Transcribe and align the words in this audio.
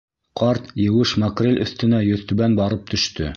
Ҡарт 0.39 0.71
еүеш 0.85 1.13
макрель 1.25 1.61
өҫтөнә 1.67 2.01
йөҙтүбән 2.09 2.57
барып 2.63 2.91
төштө. 2.95 3.29